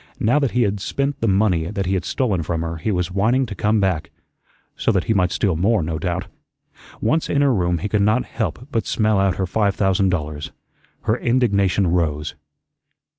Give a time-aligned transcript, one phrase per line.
[0.19, 3.11] Now that he had spent the money that he had stolen from her, he was
[3.11, 4.09] whining to come back
[4.75, 6.25] so that he might steal more, no doubt.
[7.01, 10.51] Once in her room he could not help but smell out her five thousand dollars.
[11.01, 12.33] Her indignation rose.